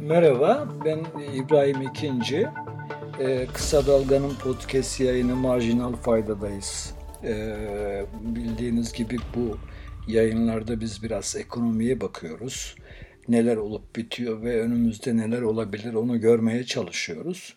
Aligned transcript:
Merhaba, 0.00 0.68
ben 0.84 0.98
İbrahim 1.34 1.82
İkinci. 1.82 2.48
Ee, 3.20 3.46
Kısa 3.54 3.86
Dalga'nın 3.86 4.34
podcast 4.34 5.00
yayını 5.00 5.36
Marjinal 5.36 5.92
Fayda'dayız. 5.92 6.94
Ee, 7.24 8.06
bildiğiniz 8.20 8.92
gibi 8.92 9.16
bu 9.36 9.58
yayınlarda 10.06 10.80
biz 10.80 11.02
biraz 11.02 11.36
ekonomiye 11.36 12.00
bakıyoruz. 12.00 12.76
Neler 13.28 13.56
olup 13.56 13.96
bitiyor 13.96 14.42
ve 14.42 14.60
önümüzde 14.60 15.16
neler 15.16 15.42
olabilir 15.42 15.94
onu 15.94 16.20
görmeye 16.20 16.64
çalışıyoruz. 16.64 17.56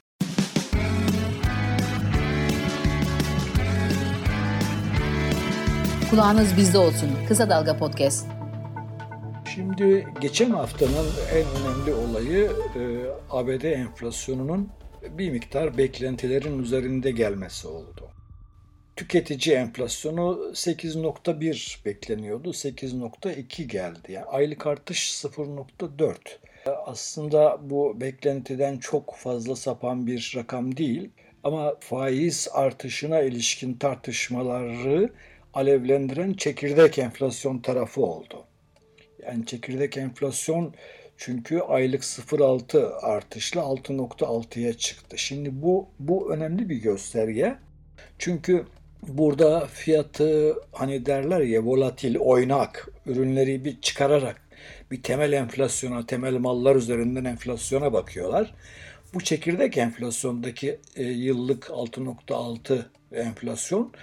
Kulağınız 6.09 6.57
bizde 6.57 6.77
olsun. 6.77 7.09
Kısa 7.27 7.49
Dalga 7.49 7.77
Podcast. 7.77 8.42
Şimdi 9.55 10.07
geçen 10.21 10.49
haftanın 10.49 11.07
en 11.31 11.45
önemli 11.61 11.93
olayı 11.93 12.51
e, 12.75 12.81
ABD 13.29 13.63
enflasyonunun 13.63 14.69
bir 15.17 15.31
miktar 15.31 15.77
beklentilerin 15.77 16.59
üzerinde 16.59 17.11
gelmesi 17.11 17.67
oldu. 17.67 18.09
Tüketici 18.95 19.55
enflasyonu 19.55 20.51
8.1 20.53 21.85
bekleniyordu. 21.85 22.49
8.2 22.49 23.63
geldi. 23.63 24.11
Yani 24.11 24.25
aylık 24.25 24.67
artış 24.67 25.11
0.4. 25.11 26.15
Aslında 26.85 27.57
bu 27.61 28.01
beklentiden 28.01 28.77
çok 28.77 29.15
fazla 29.15 29.55
sapan 29.55 30.07
bir 30.07 30.33
rakam 30.35 30.77
değil. 30.77 31.09
Ama 31.43 31.75
faiz 31.79 32.47
artışına 32.53 33.21
ilişkin 33.21 33.73
tartışmaları 33.73 35.09
alevlendiren 35.53 36.33
çekirdek 36.33 36.99
enflasyon 36.99 37.59
tarafı 37.59 38.01
oldu. 38.01 38.45
Yani 39.27 39.45
çekirdek 39.45 39.97
enflasyon 39.97 40.73
çünkü 41.17 41.59
aylık 41.59 42.03
0.6 42.03 42.93
artışla 42.99 43.61
6.6'ya 43.61 44.73
çıktı. 44.73 45.17
Şimdi 45.17 45.61
bu 45.61 45.87
bu 45.99 46.33
önemli 46.33 46.69
bir 46.69 46.75
gösterge. 46.75 47.55
Çünkü 48.19 48.65
burada 49.07 49.67
fiyatı 49.67 50.55
hani 50.71 51.05
derler 51.05 51.41
ya 51.41 51.63
volatil, 51.63 52.17
oynak 52.17 52.89
ürünleri 53.05 53.65
bir 53.65 53.81
çıkararak 53.81 54.41
bir 54.91 55.03
temel 55.03 55.31
enflasyona, 55.31 56.05
temel 56.05 56.33
mallar 56.33 56.75
üzerinden 56.75 57.25
enflasyona 57.25 57.93
bakıyorlar. 57.93 58.53
Bu 59.13 59.21
çekirdek 59.21 59.77
enflasyondaki 59.77 60.79
e, 60.95 61.03
yıllık 61.03 61.63
6.6 61.63 62.85
enflasyon 63.11 63.93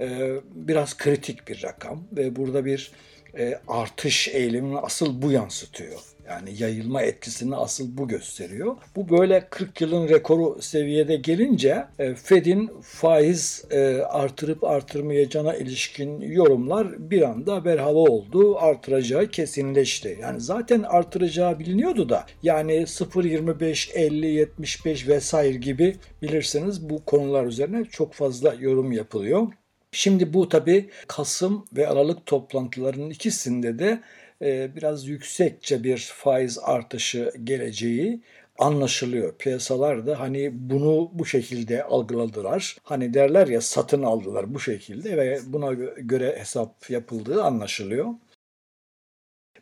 e, 0.00 0.34
biraz 0.54 0.96
kritik 0.96 1.48
bir 1.48 1.62
rakam 1.62 2.04
ve 2.12 2.36
burada 2.36 2.64
bir 2.64 2.92
e, 3.38 3.58
artış 3.68 4.28
eğilimini 4.28 4.78
asıl 4.78 5.22
bu 5.22 5.32
yansıtıyor. 5.32 6.00
Yani 6.30 6.50
yayılma 6.58 7.02
etkisini 7.02 7.56
asıl 7.56 7.96
bu 7.96 8.08
gösteriyor. 8.08 8.76
Bu 8.96 9.18
böyle 9.18 9.46
40 9.50 9.80
yılın 9.80 10.08
rekoru 10.08 10.62
seviyede 10.62 11.16
gelince 11.16 11.84
e, 11.98 12.14
Fed'in 12.14 12.70
faiz 12.82 13.64
e, 13.70 13.78
artırıp 14.02 14.64
artırmayacağına 14.64 15.54
ilişkin 15.54 16.20
yorumlar 16.20 17.10
bir 17.10 17.22
anda 17.22 17.54
haber 17.54 17.78
hava 17.78 17.98
oldu. 17.98 18.58
Artıracağı 18.58 19.26
kesinleşti. 19.26 20.18
Yani 20.22 20.40
zaten 20.40 20.82
artıracağı 20.82 21.58
biliniyordu 21.58 22.08
da 22.08 22.26
yani 22.42 22.72
0.25, 22.72 23.92
50, 23.92 24.26
75 24.26 25.08
vesaire 25.08 25.56
gibi 25.56 25.96
bilirsiniz 26.22 26.90
bu 26.90 27.04
konular 27.04 27.46
üzerine 27.46 27.84
çok 27.84 28.12
fazla 28.14 28.54
yorum 28.60 28.92
yapılıyor. 28.92 29.46
Şimdi 29.92 30.34
bu 30.34 30.48
tabi 30.48 30.90
Kasım 31.08 31.64
ve 31.76 31.88
Aralık 31.88 32.26
toplantılarının 32.26 33.10
ikisinde 33.10 33.78
de 33.78 34.00
e, 34.42 34.76
biraz 34.76 35.06
yüksekçe 35.06 35.84
bir 35.84 36.12
faiz 36.16 36.58
artışı 36.58 37.32
geleceği 37.44 38.20
anlaşılıyor. 38.58 39.34
Piyasalar 39.38 40.06
da 40.06 40.20
hani 40.20 40.50
bunu 40.52 41.10
bu 41.12 41.26
şekilde 41.26 41.84
algıladılar. 41.84 42.76
Hani 42.82 43.14
derler 43.14 43.46
ya 43.48 43.60
satın 43.60 44.02
aldılar 44.02 44.54
bu 44.54 44.60
şekilde 44.60 45.16
ve 45.16 45.40
buna 45.46 45.72
göre 45.98 46.38
hesap 46.38 46.90
yapıldığı 46.90 47.42
anlaşılıyor. 47.42 48.06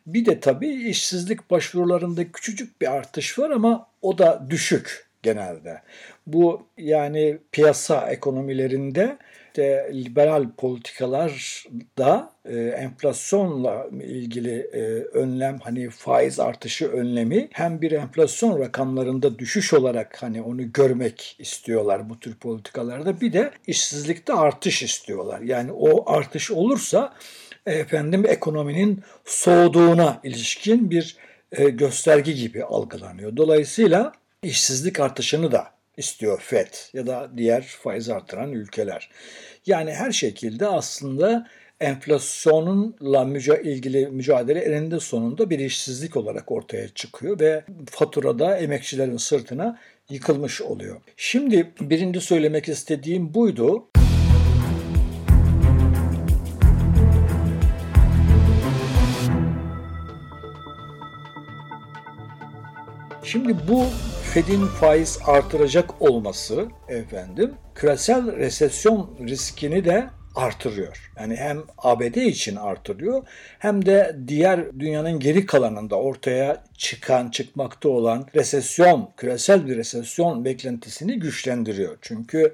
Bir 0.05 0.25
de 0.25 0.39
tabii 0.39 0.89
işsizlik 0.89 1.51
başvurularında 1.51 2.31
küçücük 2.31 2.81
bir 2.81 2.91
artış 2.91 3.39
var 3.39 3.49
ama 3.49 3.87
o 4.01 4.17
da 4.17 4.47
düşük 4.49 5.09
genelde. 5.23 5.81
Bu 6.27 6.67
yani 6.77 7.37
piyasa 7.51 8.11
ekonomilerinde 8.11 9.17
işte 9.49 9.91
liberal 9.93 10.45
politikalar 10.57 11.63
da 11.97 12.31
e, 12.45 12.57
enflasyonla 12.57 13.87
ilgili 14.03 14.59
e, 14.73 14.81
önlem 15.17 15.59
hani 15.59 15.89
faiz 15.89 16.39
artışı 16.39 16.87
önlemi 16.87 17.47
hem 17.51 17.81
bir 17.81 17.91
enflasyon 17.91 18.59
rakamlarında 18.59 19.39
düşüş 19.39 19.73
olarak 19.73 20.23
hani 20.23 20.41
onu 20.41 20.71
görmek 20.73 21.35
istiyorlar 21.39 22.09
bu 22.09 22.19
tür 22.19 22.35
politikalarda 22.35 23.21
bir 23.21 23.33
de 23.33 23.51
işsizlikte 23.67 24.33
artış 24.33 24.83
istiyorlar. 24.83 25.41
Yani 25.41 25.71
o 25.71 26.11
artış 26.11 26.51
olursa 26.51 27.13
efendim 27.65 28.25
ekonominin 28.27 29.03
soğuduğuna 29.25 30.19
ilişkin 30.23 30.89
bir 30.89 31.17
e, 31.51 31.69
gösterge 31.69 32.31
gibi 32.31 32.63
algılanıyor. 32.63 33.37
Dolayısıyla 33.37 34.11
işsizlik 34.43 34.99
artışını 34.99 35.51
da 35.51 35.78
istiyor 35.99 36.39
FED 36.41 36.67
ya 36.93 37.07
da 37.07 37.31
diğer 37.37 37.61
faiz 37.61 38.09
artıran 38.09 38.51
ülkeler. 38.51 39.09
Yani 39.65 39.93
her 39.93 40.11
şekilde 40.11 40.67
aslında 40.67 41.47
enflasyonla 41.79 43.25
müca 43.25 43.57
ilgili 43.57 44.07
mücadele 44.07 44.59
eninde 44.59 44.99
sonunda 44.99 45.49
bir 45.49 45.59
işsizlik 45.59 46.17
olarak 46.17 46.51
ortaya 46.51 46.87
çıkıyor 46.87 47.39
ve 47.39 47.63
faturada 47.91 48.57
emekçilerin 48.57 49.17
sırtına 49.17 49.79
yıkılmış 50.09 50.61
oluyor. 50.61 51.01
Şimdi 51.17 51.71
birinci 51.81 52.21
söylemek 52.21 52.69
istediğim 52.69 53.33
buydu. 53.33 53.89
Şimdi 63.23 63.55
bu 63.67 63.85
Fed'in 64.33 64.65
faiz 64.65 65.19
artıracak 65.25 66.01
olması 66.01 66.67
efendim 66.89 67.53
küresel 67.75 68.35
resesyon 68.35 69.17
riskini 69.27 69.85
de 69.85 70.07
artırıyor. 70.35 71.11
Yani 71.19 71.35
hem 71.35 71.63
ABD 71.77 72.15
için 72.15 72.55
artırıyor 72.55 73.23
hem 73.59 73.85
de 73.85 74.15
diğer 74.27 74.79
dünyanın 74.79 75.19
geri 75.19 75.45
kalanında 75.45 75.95
ortaya 75.95 76.63
çıkan, 76.77 77.29
çıkmakta 77.29 77.89
olan 77.89 78.27
resesyon, 78.35 79.09
küresel 79.17 79.67
bir 79.67 79.77
resesyon 79.77 80.45
beklentisini 80.45 81.19
güçlendiriyor. 81.19 81.97
Çünkü 82.01 82.53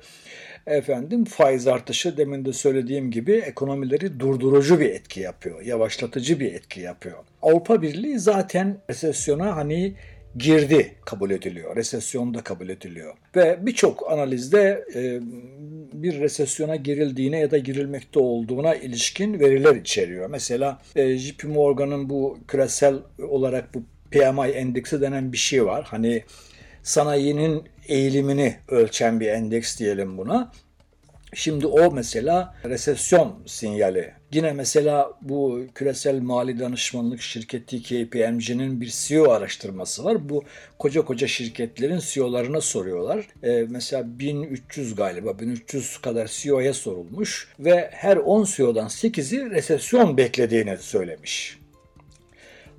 efendim 0.68 1.26
faiz 1.26 1.68
artışı 1.68 2.18
demin 2.18 2.46
de 2.46 2.54
söylediğim 2.54 3.12
gibi 3.12 3.34
ekonomileri 3.34 4.20
durdurucu 4.20 4.80
bir 4.80 4.90
etki 4.90 5.20
yapıyor, 5.20 5.62
yavaşlatıcı 5.62 6.40
bir 6.40 6.54
etki 6.54 6.82
yapıyor. 6.82 7.18
Avrupa 7.42 7.82
Birliği 7.82 8.20
zaten 8.20 8.78
resesyona 8.90 9.56
hani 9.56 9.96
girdi 10.38 10.96
kabul 11.06 11.32
ediliyor. 11.32 11.76
Resesyonda 11.76 12.42
kabul 12.42 12.70
ediliyor. 12.70 13.14
Ve 13.36 13.58
birçok 13.62 14.12
analizde 14.12 14.86
e, 14.96 15.20
bir 15.94 16.20
resesyona 16.20 16.76
girildiğine 16.76 17.40
ya 17.40 17.52
da 17.52 17.58
girilmekte 17.58 18.20
olduğuna 18.20 18.76
ilişkin 18.76 19.40
veriler 19.40 19.76
içeriyor. 19.76 20.30
Mesela 20.30 20.82
e, 20.96 21.18
JP 21.18 21.44
Morgan'ın 21.44 22.10
bu 22.10 22.38
küresel 22.48 22.96
olarak 23.28 23.74
bu 23.74 23.84
PMI 24.12 24.52
endeksi 24.52 25.02
denen 25.02 25.32
bir 25.32 25.38
şey 25.38 25.66
var. 25.66 25.86
Hani 25.90 26.24
sanayinin 26.84 27.64
eğilimini 27.88 28.56
ölçen 28.68 29.20
bir 29.20 29.28
endeks 29.28 29.80
diyelim 29.80 30.18
buna. 30.18 30.52
Şimdi 31.38 31.68
o 31.68 31.92
mesela 31.92 32.56
resesyon 32.66 33.36
sinyali. 33.46 34.14
Yine 34.34 34.52
mesela 34.54 35.12
bu 35.22 35.62
küresel 35.76 36.22
mali 36.22 36.60
danışmanlık 36.60 37.22
şirketi 37.22 37.84
KPMG'nin 37.84 38.82
bir 38.82 38.94
CEO 38.96 39.32
araştırması 39.32 40.04
var. 40.04 40.30
Bu 40.30 40.44
koca 40.80 41.02
koca 41.02 41.28
şirketlerin 41.28 42.00
CEO'larına 42.00 42.62
soruyorlar. 42.62 43.28
Ee, 43.44 43.66
mesela 43.70 44.20
1300 44.20 44.96
galiba 44.96 45.40
1300 45.40 45.98
kadar 45.98 46.28
CEO'ya 46.28 46.74
sorulmuş 46.74 47.48
ve 47.60 47.90
her 47.94 48.18
10 48.18 48.44
CEO'dan 48.44 48.88
8'i 48.88 49.50
resesyon 49.50 50.18
beklediğini 50.18 50.78
söylemiş. 50.78 51.60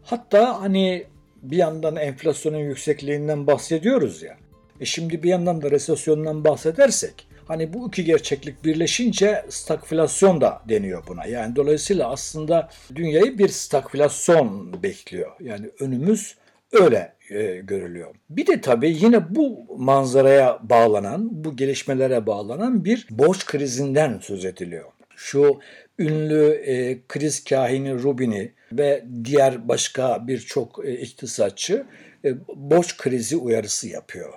Hatta 0.03 0.61
hani 0.61 1.05
bir 1.43 1.57
yandan 1.57 1.97
enflasyonun 1.97 2.59
yüksekliğinden 2.59 3.47
bahsediyoruz 3.47 4.23
ya. 4.23 4.37
E 4.81 4.85
şimdi 4.85 5.23
bir 5.23 5.29
yandan 5.29 5.63
da 5.63 5.71
resesyondan 5.71 6.45
bahsedersek 6.45 7.36
Hani 7.49 7.73
bu 7.73 7.89
iki 7.89 8.05
gerçeklik 8.05 8.65
birleşince 8.65 9.45
stagflasyon 9.49 10.41
da 10.41 10.63
deniyor 10.69 11.03
buna. 11.09 11.27
Yani 11.27 11.57
dolayısıyla 11.57 12.11
aslında 12.11 12.69
dünyayı 12.95 13.39
bir 13.39 13.49
stagflasyon 13.49 14.83
bekliyor. 14.83 15.33
Yani 15.41 15.67
önümüz 15.81 16.37
öyle 16.73 17.13
e, 17.31 17.57
görülüyor. 17.57 18.15
Bir 18.31 18.47
de 18.47 18.61
tabii 18.61 18.97
yine 19.01 19.35
bu 19.35 19.67
manzaraya 19.79 20.59
bağlanan, 20.63 21.45
bu 21.45 21.57
gelişmelere 21.57 22.27
bağlanan 22.27 22.85
bir 22.85 23.07
borç 23.11 23.47
krizinden 23.47 24.19
söz 24.23 24.45
ediliyor. 24.45 24.85
Şu 25.17 25.61
ünlü 25.99 26.49
e, 26.49 26.99
kriz 27.09 27.45
kahini 27.45 28.03
Rubin'i 28.03 28.53
ve 28.73 29.05
diğer 29.25 29.69
başka 29.69 30.29
birçok 30.29 30.85
e, 30.85 30.93
iktisatçı 30.93 31.87
e, 32.25 32.35
borç 32.49 32.97
krizi 32.97 33.37
uyarısı 33.37 33.89
yapıyor. 33.89 34.33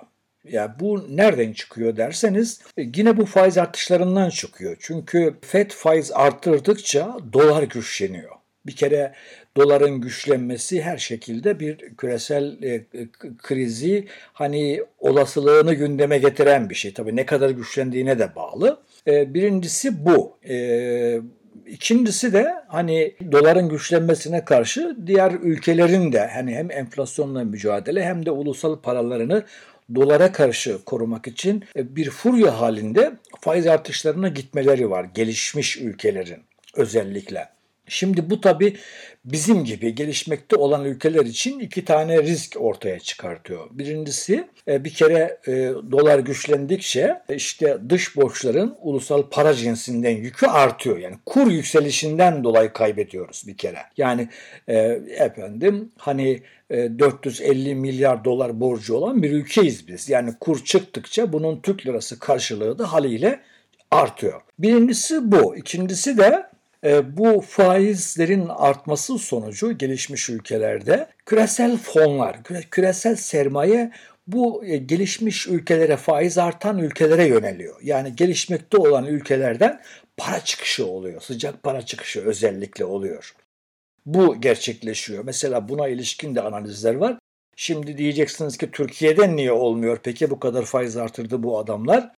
Ya 0.52 0.76
bu 0.80 1.06
nereden 1.16 1.52
çıkıyor 1.52 1.96
derseniz 1.96 2.60
e, 2.78 2.82
yine 2.96 3.16
bu 3.16 3.24
faiz 3.26 3.58
artışlarından 3.58 4.30
çıkıyor. 4.30 4.76
Çünkü 4.80 5.34
FED 5.42 5.70
faiz 5.70 6.12
arttırdıkça 6.12 7.16
dolar 7.32 7.62
güçleniyor. 7.62 8.30
Bir 8.66 8.76
kere 8.76 9.12
doların 9.56 10.00
güçlenmesi 10.00 10.82
her 10.82 10.98
şekilde 10.98 11.60
bir 11.60 11.78
küresel 11.78 12.62
e, 12.62 12.84
krizi 13.38 14.08
hani 14.32 14.82
olasılığını 14.98 15.74
gündeme 15.74 16.18
getiren 16.18 16.70
bir 16.70 16.74
şey. 16.74 16.92
Tabii 16.92 17.16
ne 17.16 17.26
kadar 17.26 17.50
güçlendiğine 17.50 18.18
de 18.18 18.34
bağlı. 18.34 18.80
E, 19.06 19.34
birincisi 19.34 20.06
bu. 20.06 20.38
E, 20.48 21.20
İkincisi 21.66 22.32
de 22.32 22.54
hani 22.68 23.14
doların 23.32 23.68
güçlenmesine 23.68 24.44
karşı 24.44 24.96
diğer 25.06 25.32
ülkelerin 25.32 26.12
de 26.12 26.26
hani 26.26 26.54
hem 26.54 26.70
enflasyonla 26.70 27.44
mücadele 27.44 28.04
hem 28.04 28.26
de 28.26 28.30
ulusal 28.30 28.80
paralarını 28.80 29.44
dolara 29.94 30.32
karşı 30.32 30.84
korumak 30.84 31.26
için 31.26 31.64
e, 31.76 31.96
bir 31.96 32.10
furya 32.10 32.60
halinde 32.60 33.12
faiz 33.40 33.66
artışlarına 33.66 34.28
gitmeleri 34.28 34.90
var 34.90 35.04
gelişmiş 35.14 35.76
ülkelerin 35.76 36.42
özellikle. 36.74 37.48
Şimdi 37.90 38.30
bu 38.30 38.40
tabi 38.40 38.76
bizim 39.24 39.64
gibi 39.64 39.94
gelişmekte 39.94 40.56
olan 40.56 40.84
ülkeler 40.84 41.24
için 41.26 41.58
iki 41.58 41.84
tane 41.84 42.22
risk 42.22 42.56
ortaya 42.60 42.98
çıkartıyor. 42.98 43.66
Birincisi 43.70 44.48
e, 44.68 44.84
bir 44.84 44.94
kere 44.94 45.38
e, 45.46 45.52
dolar 45.90 46.18
güçlendikçe 46.18 47.22
işte 47.28 47.78
dış 47.88 48.16
borçların 48.16 48.76
ulusal 48.80 49.22
para 49.30 49.54
cinsinden 49.54 50.16
yükü 50.16 50.46
artıyor. 50.46 50.98
Yani 50.98 51.16
kur 51.26 51.50
yükselişinden 51.50 52.44
dolayı 52.44 52.72
kaybediyoruz 52.72 53.44
bir 53.46 53.56
kere. 53.56 53.78
Yani 53.96 54.28
e, 54.68 54.76
efendim 55.16 55.92
hani 55.96 56.42
450 56.70 57.74
milyar 57.74 58.24
dolar 58.24 58.60
borcu 58.60 58.94
olan 58.94 59.22
bir 59.22 59.30
ülkeyiz 59.30 59.88
biz. 59.88 60.08
Yani 60.08 60.34
kur 60.40 60.64
çıktıkça 60.64 61.32
bunun 61.32 61.60
Türk 61.60 61.86
lirası 61.86 62.18
karşılığı 62.18 62.78
da 62.78 62.92
haliyle 62.92 63.40
artıyor. 63.90 64.40
Birincisi 64.58 65.32
bu. 65.32 65.56
İkincisi 65.56 66.18
de 66.18 66.24
e, 66.24 66.49
bu 67.16 67.40
faizlerin 67.40 68.48
artması 68.48 69.18
sonucu 69.18 69.78
gelişmiş 69.78 70.30
ülkelerde 70.30 71.08
küresel 71.26 71.76
fonlar, 71.76 72.42
küresel 72.70 73.16
sermaye 73.16 73.92
bu 74.26 74.64
e, 74.64 74.76
gelişmiş 74.76 75.46
ülkelere 75.46 75.96
faiz 75.96 76.38
artan 76.38 76.78
ülkelere 76.78 77.26
yöneliyor. 77.26 77.76
Yani 77.82 78.16
gelişmekte 78.16 78.76
olan 78.76 79.06
ülkelerden 79.06 79.80
para 80.16 80.40
çıkışı 80.40 80.86
oluyor. 80.86 81.20
Sıcak 81.20 81.62
para 81.62 81.82
çıkışı 81.82 82.20
özellikle 82.20 82.84
oluyor. 82.84 83.34
Bu 84.06 84.40
gerçekleşiyor. 84.40 85.24
Mesela 85.24 85.68
buna 85.68 85.88
ilişkin 85.88 86.34
de 86.34 86.40
analizler 86.40 86.94
var. 86.94 87.18
Şimdi 87.56 87.98
diyeceksiniz 87.98 88.56
ki 88.56 88.70
Türkiye'de 88.70 89.36
niye 89.36 89.52
olmuyor 89.52 89.98
peki 90.02 90.30
bu 90.30 90.40
kadar 90.40 90.64
faiz 90.64 90.96
artırdı 90.96 91.42
bu 91.42 91.58
adamlar? 91.58 92.12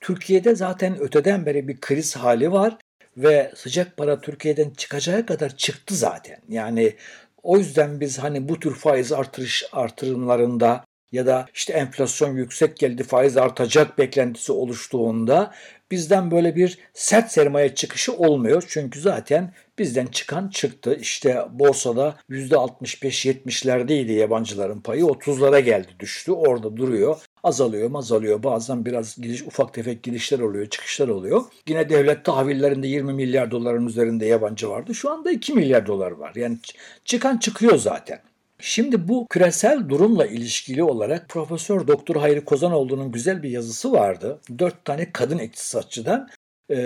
Türkiye'de 0.00 0.54
zaten 0.54 1.00
öteden 1.00 1.46
beri 1.46 1.68
bir 1.68 1.80
kriz 1.80 2.16
hali 2.16 2.52
var 2.52 2.76
ve 3.16 3.52
sıcak 3.56 3.96
para 3.96 4.20
Türkiye'den 4.20 4.70
çıkacağı 4.70 5.26
kadar 5.26 5.56
çıktı 5.56 5.94
zaten. 5.94 6.38
Yani 6.48 6.96
o 7.42 7.58
yüzden 7.58 8.00
biz 8.00 8.18
hani 8.18 8.48
bu 8.48 8.60
tür 8.60 8.74
faiz 8.74 9.12
artırış 9.12 9.64
artırımlarında 9.72 10.84
ya 11.12 11.26
da 11.26 11.46
işte 11.54 11.72
enflasyon 11.72 12.36
yüksek 12.36 12.76
geldi 12.76 13.02
faiz 13.02 13.36
artacak 13.36 13.98
beklentisi 13.98 14.52
oluştuğunda 14.52 15.54
bizden 15.90 16.30
böyle 16.30 16.56
bir 16.56 16.78
sert 16.94 17.32
sermaye 17.32 17.74
çıkışı 17.74 18.12
olmuyor. 18.12 18.64
Çünkü 18.68 19.00
zaten 19.00 19.54
bizden 19.78 20.06
çıkan 20.06 20.48
çıktı. 20.48 20.98
İşte 21.00 21.44
borsada 21.50 22.16
%65-70'lerdeydi 22.30 24.12
yabancıların 24.12 24.80
payı 24.80 25.02
30'lara 25.02 25.60
geldi 25.60 25.88
düştü 26.00 26.32
orada 26.32 26.76
duruyor 26.76 27.20
azalıyor 27.42 27.90
azalıyor. 27.94 28.42
Bazen 28.42 28.84
biraz 28.84 29.16
gidiş, 29.16 29.42
ufak 29.42 29.74
tefek 29.74 30.02
gidişler 30.02 30.38
oluyor, 30.38 30.66
çıkışlar 30.66 31.08
oluyor. 31.08 31.42
Yine 31.68 31.88
devlet 31.88 32.24
tahvillerinde 32.24 32.88
20 32.88 33.12
milyar 33.12 33.50
doların 33.50 33.86
üzerinde 33.86 34.26
yabancı 34.26 34.68
vardı. 34.68 34.94
Şu 34.94 35.10
anda 35.10 35.30
2 35.30 35.52
milyar 35.52 35.86
dolar 35.86 36.10
var. 36.10 36.32
Yani 36.34 36.58
çıkan 37.04 37.38
çıkıyor 37.38 37.76
zaten. 37.76 38.18
Şimdi 38.58 39.08
bu 39.08 39.26
küresel 39.30 39.88
durumla 39.88 40.26
ilişkili 40.26 40.82
olarak 40.82 41.28
Profesör 41.28 41.86
Doktor 41.86 42.16
Hayri 42.16 42.44
Kozanoğlu'nun 42.44 43.12
güzel 43.12 43.42
bir 43.42 43.50
yazısı 43.50 43.92
vardı. 43.92 44.40
Dört 44.58 44.84
tane 44.84 45.12
kadın 45.12 45.38
iktisatçıdan 45.38 46.28
e, 46.70 46.76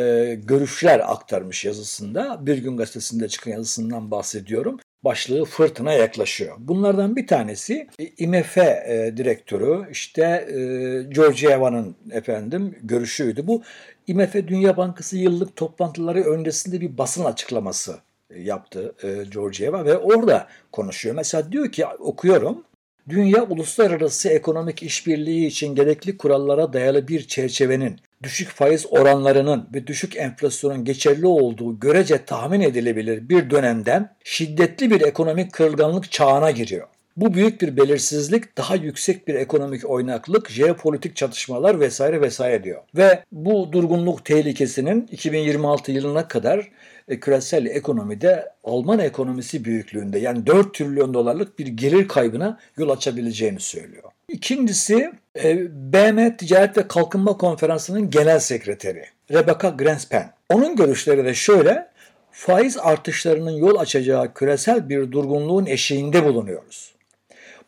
görüşler 0.45 1.13
aktarmış 1.13 1.65
yazısında. 1.65 2.47
Bir 2.47 2.59
gün 2.59 2.77
gazetesinde 2.77 3.29
çıkan 3.29 3.51
yazısından 3.51 4.11
bahsediyorum 4.11 4.79
başlığı 5.07 5.45
fırtına 5.45 5.93
yaklaşıyor. 5.93 6.57
Bunlardan 6.59 7.17
bir 7.17 7.27
tanesi 7.27 7.89
IMF 8.19 8.59
e, 8.59 9.15
direktörü 9.17 9.91
işte 9.91 10.23
e, 10.23 10.59
Georgieva'nın 11.03 11.97
efendim 12.11 12.79
görüşüydü. 12.83 13.47
Bu 13.47 13.63
IMF 14.07 14.35
Dünya 14.35 14.77
Bankası 14.77 15.17
yıllık 15.17 15.57
toplantıları 15.57 16.23
öncesinde 16.25 16.81
bir 16.81 16.99
basın 16.99 17.25
açıklaması 17.25 17.97
yaptı 18.35 18.95
e, 19.03 19.25
Georgieva 19.25 19.85
ve 19.85 19.97
orada 19.97 20.49
konuşuyor. 20.73 21.15
Mesela 21.15 21.53
diyor 21.53 21.73
ki 21.73 21.87
okuyorum. 21.87 22.65
Dünya 23.09 23.43
uluslararası 23.43 24.29
ekonomik 24.29 24.83
işbirliği 24.83 25.47
için 25.47 25.75
gerekli 25.75 26.17
kurallara 26.17 26.73
dayalı 26.73 27.09
bir 27.09 27.27
çerçevenin 27.27 28.01
düşük 28.23 28.49
faiz 28.49 28.87
oranlarının 28.91 29.69
ve 29.75 29.87
düşük 29.87 30.17
enflasyonun 30.17 30.85
geçerli 30.85 31.27
olduğu 31.27 31.81
görece 31.81 32.25
tahmin 32.25 32.61
edilebilir 32.61 33.29
bir 33.29 33.51
dönemden 33.51 34.17
şiddetli 34.25 34.91
bir 34.91 35.01
ekonomik 35.01 35.53
kırılganlık 35.53 36.11
çağına 36.13 36.51
giriyor. 36.51 36.89
Bu 37.17 37.35
büyük 37.35 37.61
bir 37.61 37.77
belirsizlik, 37.77 38.59
daha 38.59 38.75
yüksek 38.75 39.29
bir 39.29 39.35
ekonomik 39.35 39.91
oynaklık, 39.91 40.51
jeopolitik 40.51 41.17
çatışmalar 41.17 41.81
vesaire 41.81 42.21
vesaire 42.21 42.65
diyor. 42.65 42.83
Ve 42.97 43.23
bu 43.33 43.73
durgunluk 43.73 44.25
tehlikesinin 44.25 45.09
2026 45.13 45.93
yılına 45.93 46.29
kadar 46.29 46.71
e, 47.09 47.21
küresel 47.21 47.67
ekonomide 47.67 48.53
Alman 48.65 48.99
ekonomisi 48.99 49.65
büyüklüğünde 49.65 50.19
yani 50.19 50.47
4 50.47 50.75
trilyon 50.75 51.15
dolarlık 51.15 51.59
bir 51.59 51.67
gelir 51.67 52.09
kaybına 52.09 52.59
yol 52.77 52.89
açabileceğini 52.89 53.61
söylüyor. 53.61 54.05
İkincisi 54.29 55.13
e, 55.45 55.59
BM 55.93 56.37
Ticaret 56.37 56.79
ve 56.79 56.89
Kalkınma 56.89 57.37
Konferansı'nın 57.37 58.11
genel 58.11 58.39
sekreteri 58.39 59.05
Rebecca 59.31 59.69
Greenspan. 59.69 60.31
Onun 60.51 60.77
görüşleri 60.77 61.25
de 61.25 61.35
şöyle, 61.35 61.89
faiz 62.31 62.79
artışlarının 62.79 63.51
yol 63.51 63.79
açacağı 63.79 64.35
küresel 64.35 64.89
bir 64.89 65.13
durgunluğun 65.13 65.67
eşiğinde 65.67 66.25
bulunuyoruz. 66.25 66.96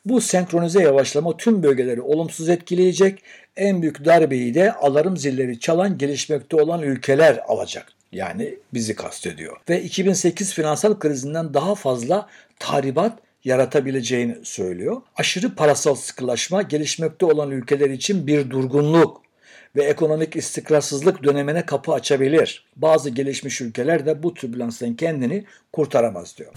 Bu 0.05 0.21
senkronize 0.21 0.83
yavaşlama 0.83 1.37
tüm 1.37 1.63
bölgeleri 1.63 2.01
olumsuz 2.01 2.49
etkileyecek, 2.49 3.23
en 3.57 3.83
büyük 3.83 4.05
darbeyi 4.05 4.55
de 4.55 4.73
alarm 4.73 5.17
zilleri 5.17 5.61
çalan 5.61 5.99
gelişmekte 5.99 6.57
olan 6.57 6.83
ülkeler 6.83 7.41
alacak. 7.49 7.87
Yani 8.13 8.55
bizi 8.75 8.95
kastediyor. 8.95 9.57
Ve 9.69 9.83
2008 9.83 10.55
finansal 10.55 10.99
krizinden 10.99 11.55
daha 11.55 11.75
fazla 11.75 12.29
tahribat 12.59 13.19
yaratabileceğini 13.45 14.37
söylüyor. 14.43 15.03
Aşırı 15.17 15.55
parasal 15.55 15.95
sıkılaşma 15.95 16.63
gelişmekte 16.63 17.27
olan 17.27 17.51
ülkeler 17.51 17.91
için 17.91 18.27
bir 18.27 18.51
durgunluk 18.51 19.23
ve 19.77 19.85
ekonomik 19.85 20.37
istikrarsızlık 20.37 21.25
dönemine 21.25 21.67
kapı 21.67 21.93
açabilir. 21.93 22.65
Bazı 22.77 23.11
gelişmiş 23.11 23.61
ülkeler 23.61 24.07
de 24.07 24.23
bu 24.23 24.35
türbülanstan 24.35 24.95
kendini 24.95 25.45
kurtaramaz 25.73 26.39
diyor. 26.39 26.53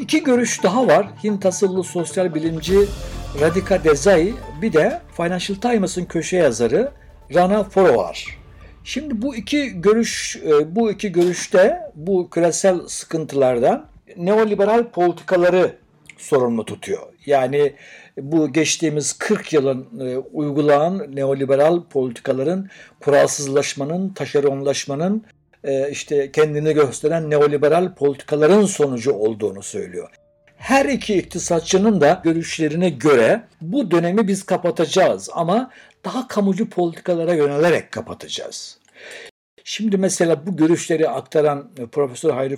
İki 0.00 0.22
görüş 0.22 0.62
daha 0.62 0.86
var. 0.86 1.06
Hint 1.24 1.46
asıllı 1.46 1.84
sosyal 1.84 2.34
bilimci 2.34 2.78
Radhika 3.40 3.84
Desai 3.84 4.34
bir 4.62 4.72
de 4.72 5.00
Financial 5.16 5.56
Times'ın 5.60 6.04
köşe 6.04 6.36
yazarı 6.36 6.92
Rana 7.34 7.64
Forowar. 7.64 8.38
Şimdi 8.84 9.22
bu 9.22 9.36
iki 9.36 9.80
görüş 9.80 10.36
e, 10.46 10.76
bu 10.76 10.90
iki 10.90 11.12
görüşte 11.12 11.80
bu 11.94 12.30
küresel 12.30 12.80
sıkıntılardan 12.88 13.86
neoliberal 14.16 14.84
politikaları 14.84 15.76
sorumlu 16.18 16.64
tutuyor. 16.64 17.02
Yani 17.26 17.72
bu 18.20 18.52
geçtiğimiz 18.52 19.12
40 19.12 19.52
yılın 19.52 20.00
e, 20.00 20.16
uygulanan 20.16 21.16
neoliberal 21.16 21.82
politikaların 21.82 22.68
kuralsızlaşmanın, 23.00 24.08
taşeronlaşmanın 24.08 25.24
e, 25.64 25.90
işte 25.90 26.32
kendini 26.32 26.74
gösteren 26.74 27.30
neoliberal 27.30 27.94
politikaların 27.94 28.64
sonucu 28.64 29.12
olduğunu 29.12 29.62
söylüyor. 29.62 30.10
Her 30.56 30.84
iki 30.84 31.14
iktisatçının 31.14 32.00
da 32.00 32.20
görüşlerine 32.24 32.90
göre 32.90 33.42
bu 33.60 33.90
dönemi 33.90 34.28
biz 34.28 34.42
kapatacağız 34.42 35.28
ama 35.32 35.70
daha 36.04 36.28
kamucu 36.28 36.70
politikalara 36.70 37.34
yönelerek 37.34 37.92
kapatacağız. 37.92 38.78
Şimdi 39.64 39.96
mesela 39.96 40.46
bu 40.46 40.56
görüşleri 40.56 41.08
aktaran 41.08 41.70
Profesör 41.92 42.30
Hayri 42.30 42.56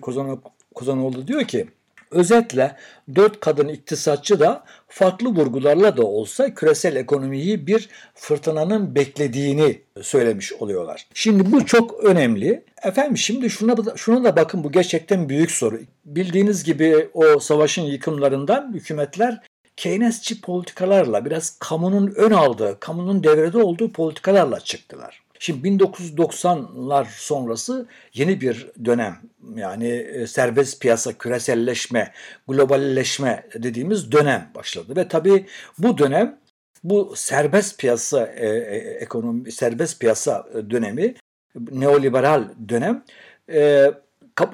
Kozanoğlu 0.75 1.28
diyor 1.28 1.44
ki 1.44 1.66
Özetle 2.12 2.76
dört 3.14 3.40
kadın 3.40 3.68
iktisatçı 3.68 4.40
da 4.40 4.64
farklı 4.88 5.28
vurgularla 5.28 5.97
da 5.97 6.06
olsa 6.06 6.54
küresel 6.54 6.97
ekonomiyi 6.97 7.66
bir 7.66 7.88
fırtınanın 8.14 8.94
beklediğini 8.94 9.82
söylemiş 10.02 10.52
oluyorlar. 10.52 11.06
Şimdi 11.14 11.52
bu 11.52 11.66
çok 11.66 12.04
önemli. 12.04 12.64
Efendim 12.83 13.17
şimdi 13.17 13.51
şuna, 13.51 13.77
şuna 13.97 14.25
da 14.25 14.37
bakın 14.37 14.65
bu 14.65 14.73
gerçekten 14.73 15.29
büyük 15.29 15.51
soru. 15.51 15.81
Bildiğiniz 16.05 16.65
gibi 16.65 17.09
o 17.15 17.39
savaşın 17.39 17.83
yıkımlarından 17.83 18.73
hükümetler 18.75 19.41
Keynesçi 19.77 20.41
politikalarla 20.41 21.25
biraz 21.25 21.59
kamunun 21.59 22.12
ön 22.17 22.31
aldığı, 22.31 22.81
kamunun 22.81 23.25
devrede 23.25 23.59
olduğu 23.59 23.93
politikalarla 23.93 24.61
çıktılar. 24.61 25.23
Şimdi 25.39 25.69
1990'lar 25.69 27.07
sonrası 27.11 27.87
yeni 28.15 28.41
bir 28.41 28.71
dönem 28.85 29.17
yani 29.55 29.89
e, 29.89 30.27
serbest 30.27 30.81
piyasa, 30.81 31.19
küreselleşme, 31.19 32.12
globalleşme 32.49 33.47
dediğimiz 33.55 34.12
dönem 34.12 34.51
başladı 34.55 34.97
ve 34.97 35.09
tabii 35.09 35.47
bu 35.79 35.99
dönem 35.99 36.39
bu 36.85 37.12
serbest 37.17 37.79
piyasa 37.79 38.27
e, 38.27 38.47
e, 38.47 38.77
ekonomi 38.77 39.53
serbest 39.53 40.01
piyasa 40.01 40.47
dönemi 40.71 41.15
neoliberal 41.54 42.49
dönem 42.68 43.04
e, 43.52 43.90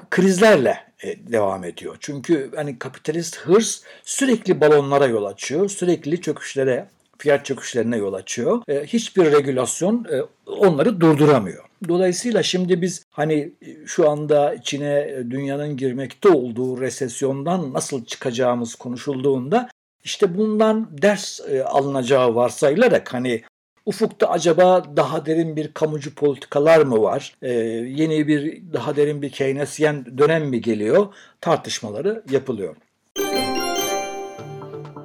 krizlerle 0.09 0.77
e, 1.03 1.31
devam 1.31 1.63
ediyor. 1.63 1.97
Çünkü 1.99 2.51
hani 2.55 2.79
kapitalist 2.79 3.37
hırs 3.37 3.81
sürekli 4.03 4.61
balonlara 4.61 5.05
yol 5.05 5.25
açıyor, 5.25 5.69
sürekli 5.69 6.21
çöküşlere, 6.21 6.87
fiyat 7.17 7.45
çöküşlerine 7.45 7.97
yol 7.97 8.13
açıyor. 8.13 8.61
E, 8.67 8.85
hiçbir 8.85 9.31
regülasyon 9.31 10.05
e, 10.11 10.21
onları 10.51 11.01
durduramıyor. 11.01 11.65
Dolayısıyla 11.87 12.43
şimdi 12.43 12.81
biz 12.81 13.05
hani 13.09 13.51
şu 13.85 14.09
anda 14.09 14.53
içine 14.53 15.15
dünyanın 15.29 15.77
girmekte 15.77 16.29
olduğu 16.29 16.81
resesyondan 16.81 17.73
nasıl 17.73 18.05
çıkacağımız 18.05 18.75
konuşulduğunda 18.75 19.69
işte 20.03 20.37
bundan 20.37 20.89
ders 21.01 21.39
alınacağı 21.65 22.35
varsayılarak 22.35 23.13
hani 23.13 23.41
Ufukta 23.89 24.29
acaba 24.29 24.95
daha 24.95 25.25
derin 25.25 25.55
bir 25.55 25.73
kamucu 25.73 26.15
politikalar 26.15 26.81
mı 26.81 27.01
var? 27.01 27.35
Ee, 27.41 27.49
yeni 27.51 28.27
bir 28.27 28.61
daha 28.73 28.95
derin 28.95 29.21
bir 29.21 29.29
Keynesyen 29.29 30.17
dönem 30.17 30.45
mi 30.45 30.61
geliyor? 30.61 31.13
Tartışmaları 31.41 32.23
yapılıyor. 32.31 32.75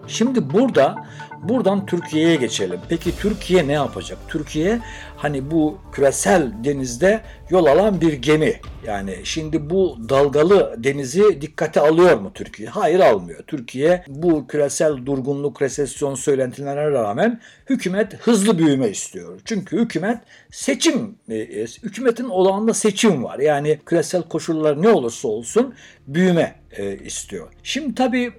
Şimdi 0.09 0.53
burada 0.53 1.05
buradan 1.43 1.87
Türkiye'ye 1.87 2.37
geçelim. 2.37 2.81
Peki 2.89 3.17
Türkiye 3.17 3.69
ne 3.69 3.73
yapacak? 3.73 4.19
Türkiye 4.29 4.81
hani 5.17 5.51
bu 5.51 5.79
küresel 5.93 6.53
denizde 6.65 7.21
yol 7.51 7.67
alan 7.67 8.01
bir 8.01 8.13
gemi. 8.13 8.61
Yani 8.87 9.17
şimdi 9.25 9.71
bu 9.71 9.99
dalgalı 10.09 10.75
denizi 10.79 11.41
dikkate 11.41 11.81
alıyor 11.81 12.19
mu 12.19 12.31
Türkiye? 12.35 12.69
Hayır 12.69 13.01
almıyor. 13.01 13.43
Türkiye 13.47 14.05
bu 14.09 14.47
küresel 14.47 15.07
durgunluk, 15.07 15.63
resesyon 15.63 16.15
söylentilerine 16.15 16.91
rağmen 16.91 17.41
hükümet 17.71 18.15
hızlı 18.15 18.59
büyüme 18.59 18.89
istiyor. 18.89 19.41
Çünkü 19.45 19.79
hükümet 19.79 20.19
seçim, 20.51 21.15
e, 21.29 21.37
e, 21.37 21.65
hükümetin 21.65 22.25
olağanında 22.25 22.75
seçim 22.75 23.25
var. 23.25 23.39
Yani 23.39 23.79
küresel 23.87 24.23
koşullar 24.23 24.83
ne 24.83 24.89
olursa 24.89 25.29
olsun 25.29 25.75
büyüme 26.07 26.55
e, 26.73 26.97
istiyor. 26.99 27.49
Şimdi 27.63 27.95
tabii 27.95 28.33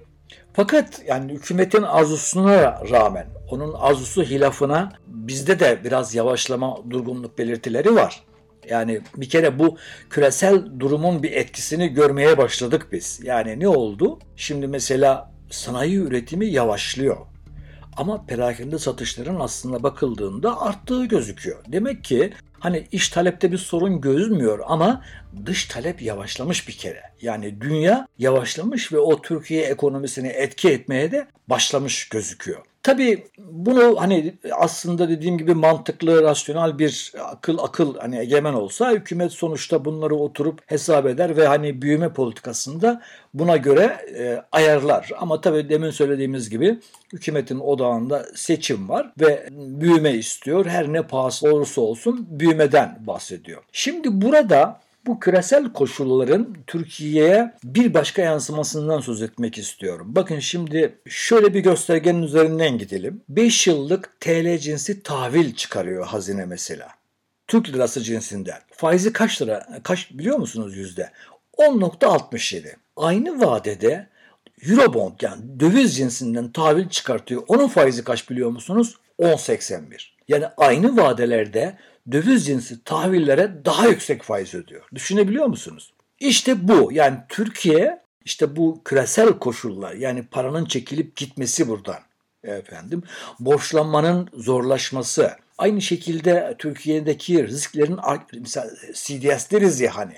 fakat 0.56 1.02
yani 1.06 1.32
hükümetin 1.32 1.82
arzusuna 1.82 2.82
rağmen 2.90 3.26
onun 3.50 3.72
arzusu 3.72 4.22
hilafına 4.22 4.92
bizde 5.06 5.60
de 5.60 5.78
biraz 5.84 6.14
yavaşlama, 6.14 6.76
durgunluk 6.90 7.38
belirtileri 7.38 7.94
var. 7.94 8.24
Yani 8.68 9.00
bir 9.16 9.28
kere 9.28 9.58
bu 9.58 9.76
küresel 10.10 10.80
durumun 10.80 11.22
bir 11.22 11.32
etkisini 11.32 11.88
görmeye 11.88 12.38
başladık 12.38 12.86
biz. 12.92 13.20
Yani 13.22 13.60
ne 13.60 13.68
oldu? 13.68 14.18
Şimdi 14.36 14.66
mesela 14.66 15.32
sanayi 15.50 15.96
üretimi 15.96 16.46
yavaşlıyor. 16.46 17.16
Ama 17.96 18.26
perakende 18.26 18.78
satışların 18.78 19.40
aslında 19.40 19.82
bakıldığında 19.82 20.60
arttığı 20.60 21.04
gözüküyor. 21.04 21.64
Demek 21.68 22.04
ki 22.04 22.32
hani 22.58 22.86
iş 22.92 23.08
talepte 23.08 23.52
bir 23.52 23.58
sorun 23.58 24.00
gözükmüyor 24.00 24.58
ama 24.66 25.02
dış 25.46 25.64
talep 25.66 26.02
yavaşlamış 26.02 26.68
bir 26.68 26.72
kere. 26.72 27.02
Yani 27.22 27.60
dünya 27.60 28.08
yavaşlamış 28.18 28.92
ve 28.92 28.98
o 28.98 29.22
Türkiye 29.22 29.62
ekonomisini 29.62 30.28
etki 30.28 30.68
etmeye 30.68 31.12
de 31.12 31.26
başlamış 31.48 32.08
gözüküyor. 32.08 32.62
Tabii 32.86 33.26
bunu 33.38 34.00
hani 34.00 34.34
aslında 34.52 35.08
dediğim 35.08 35.38
gibi 35.38 35.54
mantıklı, 35.54 36.22
rasyonel 36.22 36.78
bir 36.78 37.12
akıl 37.24 37.58
akıl 37.58 37.98
hani 37.98 38.18
egemen 38.18 38.52
olsa 38.52 38.92
hükümet 38.92 39.32
sonuçta 39.32 39.84
bunları 39.84 40.14
oturup 40.14 40.60
hesap 40.66 41.06
eder 41.06 41.36
ve 41.36 41.46
hani 41.46 41.82
büyüme 41.82 42.12
politikasında 42.12 43.02
buna 43.34 43.56
göre 43.56 43.84
e, 44.18 44.42
ayarlar. 44.52 45.10
Ama 45.18 45.40
tabii 45.40 45.68
demin 45.68 45.90
söylediğimiz 45.90 46.50
gibi 46.50 46.78
hükümetin 47.12 47.60
odağında 47.60 48.26
seçim 48.34 48.88
var 48.88 49.12
ve 49.20 49.48
büyüme 49.50 50.12
istiyor. 50.12 50.66
Her 50.66 50.92
ne 50.92 51.02
pahası 51.02 51.54
olursa 51.54 51.80
olsun 51.80 52.26
büyümeden 52.30 52.98
bahsediyor. 53.06 53.62
Şimdi 53.72 54.22
burada 54.22 54.80
bu 55.06 55.20
küresel 55.20 55.72
koşulların 55.72 56.56
Türkiye'ye 56.66 57.54
bir 57.64 57.94
başka 57.94 58.22
yansımasından 58.22 59.00
söz 59.00 59.22
etmek 59.22 59.58
istiyorum. 59.58 60.06
Bakın 60.08 60.38
şimdi 60.38 60.98
şöyle 61.08 61.54
bir 61.54 61.60
göstergenin 61.60 62.22
üzerinden 62.22 62.78
gidelim. 62.78 63.22
5 63.28 63.66
yıllık 63.66 64.20
TL 64.20 64.58
cinsi 64.58 65.02
tahvil 65.02 65.54
çıkarıyor 65.54 66.06
hazine 66.06 66.44
mesela. 66.44 66.88
Türk 67.46 67.68
lirası 67.68 68.02
cinsinden. 68.02 68.58
Faizi 68.70 69.12
kaç 69.12 69.42
lira? 69.42 69.66
Kaç 69.82 70.10
biliyor 70.10 70.38
musunuz 70.38 70.76
yüzde? 70.76 71.10
10.67. 71.58 72.76
Aynı 72.96 73.40
vadede 73.40 74.08
Eurobond 74.62 75.20
yani 75.20 75.60
döviz 75.60 75.96
cinsinden 75.96 76.52
tahvil 76.52 76.88
çıkartıyor. 76.88 77.42
Onun 77.48 77.68
faizi 77.68 78.04
kaç 78.04 78.30
biliyor 78.30 78.50
musunuz? 78.50 78.96
10.81. 79.18 80.15
Yani 80.28 80.46
aynı 80.56 80.96
vadelerde 80.96 81.76
döviz 82.12 82.46
cinsi 82.46 82.84
tahvillere 82.84 83.64
daha 83.64 83.88
yüksek 83.88 84.22
faiz 84.22 84.54
ödüyor. 84.54 84.82
Düşünebiliyor 84.94 85.46
musunuz? 85.46 85.92
İşte 86.20 86.68
bu 86.68 86.92
yani 86.92 87.18
Türkiye 87.28 88.00
işte 88.24 88.56
bu 88.56 88.82
küresel 88.84 89.28
koşullar 89.28 89.94
yani 89.94 90.26
paranın 90.26 90.64
çekilip 90.64 91.16
gitmesi 91.16 91.68
buradan 91.68 91.98
efendim 92.44 93.02
borçlanmanın 93.40 94.28
zorlaşması 94.34 95.30
aynı 95.58 95.82
şekilde 95.82 96.54
Türkiye'deki 96.58 97.46
risklerin 97.46 97.98
mesela 98.40 98.70
CDS 98.94 99.80
ya 99.80 99.96
hani 99.96 100.14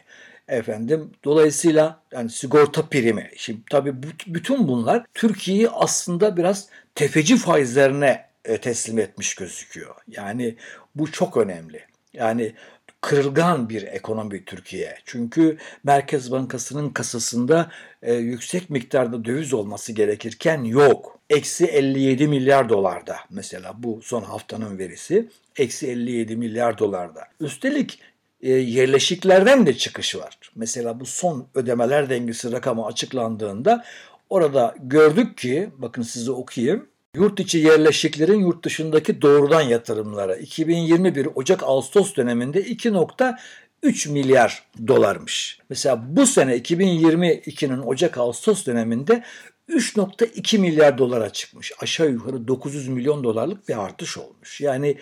efendim 0.49 1.11
dolayısıyla 1.25 2.01
yani 2.13 2.31
sigorta 2.31 2.83
primi 2.83 3.31
şimdi 3.37 3.61
tabii 3.71 3.95
bütün 4.27 4.69
bunlar 4.69 5.05
Türkiye'yi 5.15 5.71
aslında 5.71 6.37
biraz 6.37 6.69
tefeci 6.95 7.37
faizlerine 7.37 8.28
teslim 8.57 8.99
etmiş 8.99 9.35
gözüküyor. 9.35 9.95
Yani 10.09 10.57
bu 10.95 11.13
çok 11.13 11.37
önemli. 11.37 11.81
Yani 12.13 12.55
kırılgan 13.01 13.69
bir 13.69 13.83
ekonomi 13.83 14.45
Türkiye. 14.45 14.99
Çünkü 15.05 15.57
Merkez 15.85 16.33
Bankası'nın 16.33 16.91
kasasında 16.91 17.71
e, 18.03 18.15
yüksek 18.15 18.71
miktarda 18.71 19.25
döviz 19.25 19.55
olması 19.55 19.93
gerekirken 19.93 20.65
yok. 20.65 21.19
Eksi 21.31 21.67
57 21.67 22.29
milyar 22.29 22.69
dolarda 22.69 23.17
mesela 23.31 23.75
bu 23.83 24.01
son 24.03 24.23
haftanın 24.23 24.79
verisi. 24.79 25.29
Eksi 25.57 25.87
57 25.87 26.37
milyar 26.37 26.79
dolarda. 26.79 27.25
Üstelik 27.41 28.01
e, 28.43 28.51
yerleşiklerden 28.51 29.67
de 29.67 29.77
çıkış 29.77 30.17
var. 30.17 30.39
Mesela 30.55 31.01
bu 31.01 31.07
son 31.07 31.47
ödemeler 31.55 32.11
dengesi 32.11 32.53
rakamı 32.53 32.87
açıklandığında 32.87 33.85
orada 34.31 34.75
gördük 34.79 35.39
ki 35.39 35.71
bakın 35.79 36.03
size 36.03 36.31
okuyayım. 36.31 36.87
Yurt 37.15 37.41
içi 37.41 37.59
yerleşiklerin 37.59 38.41
yurt 38.41 38.65
dışındaki 38.65 39.23
doğrudan 39.23 39.61
yatırımlara 39.61 40.37
2021 40.37 41.29
Ocak-Ağustos 41.35 42.17
döneminde 42.17 42.63
2.3 42.63 44.11
milyar 44.11 44.63
dolarmış. 44.87 45.59
Mesela 45.71 46.17
bu 46.17 46.27
sene 46.27 46.57
2022'nin 46.57 47.83
Ocak-Ağustos 47.83 48.67
döneminde 48.67 49.25
3.2 49.69 50.59
milyar 50.59 50.99
dolara 50.99 51.31
çıkmış. 51.31 51.73
Aşağı 51.81 52.11
yukarı 52.11 52.49
900 52.49 52.89
milyon 52.89 53.25
dolarlık 53.25 53.69
bir 53.69 53.85
artış 53.85 54.19
olmuş. 54.19 54.61
Yani 54.61 54.97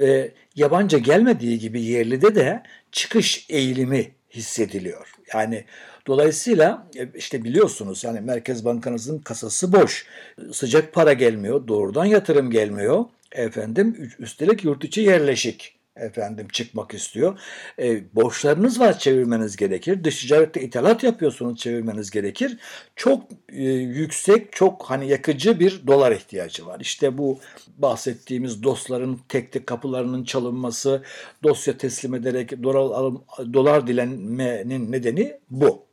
e, 0.00 0.32
yabancı 0.56 0.98
gelmediği 0.98 1.58
gibi 1.58 1.82
yerlide 1.82 2.34
de 2.34 2.62
çıkış 2.92 3.46
eğilimi 3.48 4.12
hissediliyor. 4.30 5.12
Yani 5.34 5.64
dolayısıyla 6.06 6.86
e, 6.96 7.08
işte 7.14 7.44
biliyorsunuz 7.44 8.04
yani 8.04 8.20
Merkez 8.20 8.64
Bankanızın 8.64 9.18
kasası 9.18 9.72
boş. 9.72 10.06
Sıcak 10.52 10.92
para 10.92 11.12
gelmiyor, 11.12 11.68
doğrudan 11.68 12.04
yatırım 12.04 12.50
gelmiyor. 12.50 13.04
Efendim 13.32 14.12
üstelik 14.18 14.64
yurt 14.64 14.84
içi 14.84 15.00
yerleşik 15.00 15.75
efendim 15.96 16.48
çıkmak 16.52 16.94
istiyor. 16.94 17.38
E, 17.78 18.14
borçlarınız 18.14 18.80
var 18.80 18.98
çevirmeniz 18.98 19.56
gerekir. 19.56 20.04
Dış 20.04 20.20
ticarette 20.20 20.60
ithalat 20.60 21.02
yapıyorsunuz 21.02 21.58
çevirmeniz 21.58 22.10
gerekir. 22.10 22.58
Çok 22.96 23.22
e, 23.48 23.62
yüksek, 23.72 24.52
çok 24.52 24.84
hani 24.84 25.08
yakıcı 25.08 25.60
bir 25.60 25.86
dolar 25.86 26.12
ihtiyacı 26.12 26.66
var. 26.66 26.80
İşte 26.80 27.18
bu 27.18 27.40
bahsettiğimiz 27.78 28.62
dostların 28.62 29.20
tek 29.28 29.52
tek 29.52 29.66
kapılarının 29.66 30.24
çalınması, 30.24 31.02
dosya 31.42 31.78
teslim 31.78 32.14
ederek 32.14 32.62
dolar, 32.62 33.12
dolar 33.52 33.86
dilenmenin 33.86 34.92
nedeni 34.92 35.36
bu. 35.50 35.86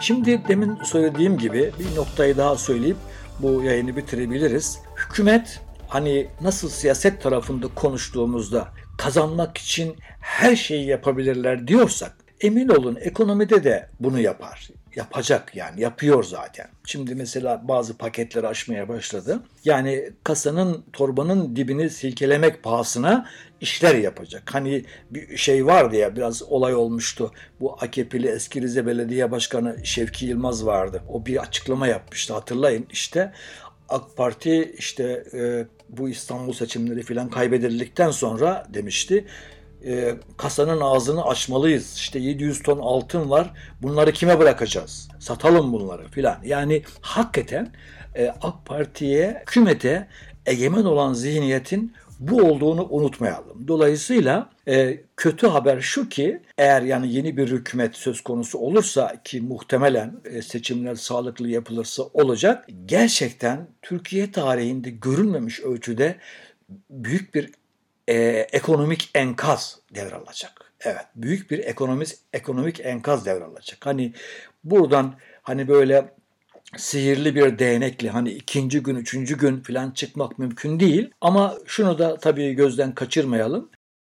Şimdi 0.00 0.48
demin 0.48 0.78
söylediğim 0.84 1.38
gibi 1.38 1.72
bir 1.78 1.96
noktayı 1.96 2.36
daha 2.36 2.56
söyleyip 2.56 2.96
bu 3.38 3.62
yayını 3.62 3.96
bitirebiliriz. 3.96 4.78
Hükümet 4.96 5.60
hani 5.92 6.26
nasıl 6.40 6.68
siyaset 6.68 7.22
tarafında 7.22 7.66
konuştuğumuzda 7.74 8.68
kazanmak 8.98 9.58
için 9.58 9.96
her 10.20 10.56
şeyi 10.56 10.86
yapabilirler 10.86 11.68
diyorsak 11.68 12.16
emin 12.40 12.68
olun 12.68 12.98
ekonomide 13.00 13.64
de 13.64 13.88
bunu 14.00 14.20
yapar. 14.20 14.68
Yapacak 14.96 15.56
yani 15.56 15.80
yapıyor 15.80 16.24
zaten. 16.24 16.68
Şimdi 16.84 17.14
mesela 17.14 17.68
bazı 17.68 17.98
paketleri 17.98 18.48
aşmaya 18.48 18.88
başladı. 18.88 19.42
Yani 19.64 20.10
kasanın 20.24 20.84
torbanın 20.92 21.56
dibini 21.56 21.90
silkelemek 21.90 22.62
pahasına 22.62 23.28
işler 23.60 23.94
yapacak. 23.94 24.54
Hani 24.54 24.84
bir 25.10 25.36
şey 25.36 25.66
vardı 25.66 25.96
ya 25.96 26.16
biraz 26.16 26.42
olay 26.42 26.74
olmuştu. 26.74 27.32
Bu 27.60 27.72
AKP'li 27.80 28.28
eski 28.28 28.62
Rize 28.62 28.86
Belediye 28.86 29.30
Başkanı 29.30 29.76
Şevki 29.84 30.26
Yılmaz 30.26 30.66
vardı. 30.66 31.02
O 31.08 31.26
bir 31.26 31.36
açıklama 31.36 31.86
yapmıştı 31.86 32.34
hatırlayın. 32.34 32.86
İşte 32.90 33.32
AK 33.92 34.16
Parti 34.16 34.74
işte 34.78 35.24
e, 35.34 35.66
bu 35.88 36.08
İstanbul 36.08 36.52
seçimleri 36.52 37.02
filan 37.02 37.30
kaybedildikten 37.30 38.10
sonra 38.10 38.66
demişti 38.74 39.26
e, 39.86 40.14
kasanın 40.36 40.80
ağzını 40.80 41.24
açmalıyız. 41.24 41.94
İşte 41.96 42.18
700 42.18 42.62
ton 42.62 42.78
altın 42.78 43.30
var. 43.30 43.50
Bunları 43.82 44.12
kime 44.12 44.38
bırakacağız? 44.38 45.08
Satalım 45.18 45.72
bunları 45.72 46.08
filan. 46.08 46.36
Yani 46.44 46.82
hakikaten 47.00 47.72
e, 48.14 48.28
AK 48.42 48.66
Parti'ye, 48.66 49.42
hükümete 49.42 50.08
egemen 50.46 50.84
olan 50.84 51.12
zihniyetin 51.12 51.92
bu 52.28 52.42
olduğunu 52.42 52.88
unutmayalım. 52.90 53.68
Dolayısıyla 53.68 54.50
e, 54.68 55.00
kötü 55.16 55.46
haber 55.46 55.80
şu 55.80 56.08
ki 56.08 56.42
eğer 56.58 56.82
yani 56.82 57.12
yeni 57.12 57.36
bir 57.36 57.48
hükümet 57.50 57.96
söz 57.96 58.20
konusu 58.20 58.58
olursa 58.58 59.22
ki 59.24 59.40
muhtemelen 59.40 60.20
e, 60.24 60.42
seçimler 60.42 60.94
sağlıklı 60.94 61.48
yapılırsa 61.48 62.02
olacak. 62.02 62.68
Gerçekten 62.86 63.66
Türkiye 63.82 64.32
tarihinde 64.32 64.90
görülmemiş 64.90 65.60
ölçüde 65.60 66.16
büyük 66.90 67.34
bir 67.34 67.50
e, 68.08 68.14
ekonomik 68.52 69.10
enkaz 69.14 69.78
devralacak. 69.94 70.72
Evet, 70.80 71.06
büyük 71.14 71.50
bir 71.50 71.58
ekonomik 71.58 72.08
ekonomik 72.32 72.80
enkaz 72.80 73.26
devralacak. 73.26 73.86
Hani 73.86 74.12
buradan 74.64 75.14
hani 75.42 75.68
böyle 75.68 76.14
sihirli 76.76 77.34
bir 77.34 77.58
değnekle 77.58 78.10
hani 78.10 78.30
ikinci 78.30 78.82
gün, 78.82 78.96
üçüncü 78.96 79.38
gün 79.38 79.60
falan 79.60 79.90
çıkmak 79.90 80.38
mümkün 80.38 80.80
değil. 80.80 81.10
Ama 81.20 81.54
şunu 81.66 81.98
da 81.98 82.16
tabii 82.16 82.54
gözden 82.54 82.94
kaçırmayalım. 82.94 83.70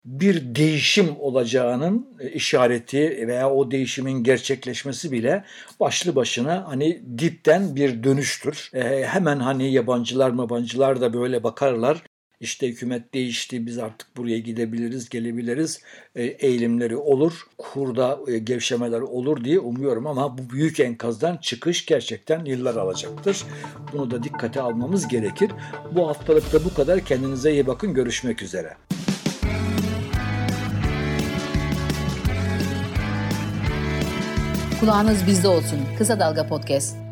Bir 0.05 0.55
değişim 0.55 1.15
olacağının 1.19 2.17
işareti 2.33 3.27
veya 3.27 3.51
o 3.51 3.71
değişimin 3.71 4.23
gerçekleşmesi 4.23 5.11
bile 5.11 5.43
başlı 5.79 6.15
başına 6.15 6.67
hani 6.67 7.03
dipten 7.17 7.75
bir 7.75 8.03
dönüştür. 8.03 8.69
E, 8.73 9.05
hemen 9.05 9.39
hani 9.39 9.73
yabancılar 9.73 10.29
mabancılar 10.29 11.01
da 11.01 11.13
böyle 11.13 11.43
bakarlar 11.43 12.03
işte 12.39 12.67
hükümet 12.67 13.13
değişti 13.13 13.65
biz 13.65 13.77
artık 13.77 14.17
buraya 14.17 14.39
gidebiliriz, 14.39 15.09
gelebiliriz 15.09 15.81
e, 16.15 16.23
eğilimleri 16.23 16.95
olur. 16.95 17.47
Kurda 17.57 18.19
e, 18.27 18.37
gevşemeler 18.37 19.01
olur 19.01 19.43
diye 19.43 19.59
umuyorum 19.59 20.07
ama 20.07 20.37
bu 20.37 20.49
büyük 20.49 20.79
enkazdan 20.79 21.37
çıkış 21.37 21.85
gerçekten 21.85 22.45
yıllar 22.45 22.75
alacaktır. 22.75 23.43
Bunu 23.93 24.11
da 24.11 24.23
dikkate 24.23 24.61
almamız 24.61 25.07
gerekir. 25.07 25.51
Bu 25.91 26.07
haftalıkta 26.07 26.65
bu 26.65 26.73
kadar. 26.73 27.05
Kendinize 27.05 27.51
iyi 27.51 27.67
bakın. 27.67 27.93
Görüşmek 27.93 28.41
üzere. 28.41 28.73
Kulağınız 34.79 35.27
bizde 35.27 35.47
olsun. 35.47 35.79
Kısa 35.97 36.19
Dalga 36.19 36.47
Podcast. 36.47 37.02